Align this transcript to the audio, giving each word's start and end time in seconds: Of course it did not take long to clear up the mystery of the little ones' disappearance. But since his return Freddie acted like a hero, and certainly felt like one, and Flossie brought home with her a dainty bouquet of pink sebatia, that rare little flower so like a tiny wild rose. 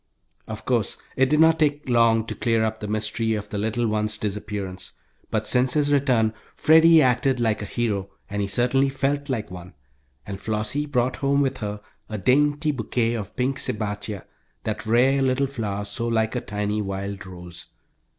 Of 0.47 0.65
course 0.65 0.97
it 1.15 1.29
did 1.29 1.39
not 1.39 1.59
take 1.59 1.87
long 1.87 2.25
to 2.25 2.33
clear 2.33 2.63
up 2.65 2.79
the 2.79 2.87
mystery 2.87 3.35
of 3.35 3.49
the 3.49 3.59
little 3.59 3.85
ones' 3.87 4.17
disappearance. 4.17 4.93
But 5.29 5.45
since 5.45 5.75
his 5.75 5.93
return 5.93 6.33
Freddie 6.55 7.03
acted 7.03 7.39
like 7.39 7.61
a 7.61 7.65
hero, 7.65 8.09
and 8.27 8.49
certainly 8.49 8.89
felt 8.89 9.29
like 9.29 9.51
one, 9.51 9.75
and 10.25 10.41
Flossie 10.41 10.87
brought 10.87 11.17
home 11.17 11.41
with 11.41 11.57
her 11.57 11.81
a 12.09 12.17
dainty 12.17 12.71
bouquet 12.71 13.13
of 13.13 13.35
pink 13.35 13.59
sebatia, 13.59 14.25
that 14.63 14.87
rare 14.87 15.21
little 15.21 15.45
flower 15.45 15.85
so 15.85 16.07
like 16.07 16.35
a 16.35 16.41
tiny 16.41 16.81
wild 16.81 17.23
rose. 17.27 17.67